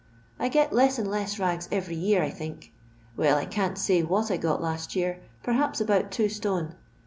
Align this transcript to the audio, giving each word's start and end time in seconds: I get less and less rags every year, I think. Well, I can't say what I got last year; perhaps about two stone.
I 0.39 0.47
get 0.49 0.73
less 0.73 0.97
and 0.97 1.07
less 1.07 1.37
rags 1.37 1.69
every 1.71 1.93
year, 1.95 2.23
I 2.23 2.31
think. 2.31 2.71
Well, 3.15 3.37
I 3.37 3.45
can't 3.45 3.77
say 3.77 4.01
what 4.01 4.31
I 4.31 4.37
got 4.37 4.59
last 4.59 4.95
year; 4.95 5.21
perhaps 5.43 5.79
about 5.79 6.09
two 6.09 6.27
stone. 6.27 6.73